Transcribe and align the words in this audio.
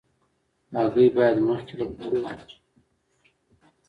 هګۍ 0.75 1.07
باید 1.15 1.37
مخکې 1.47 1.73
له 1.79 1.85
خوړلو 1.89 2.17
وینځل 2.21 2.49
شي. 2.51 2.57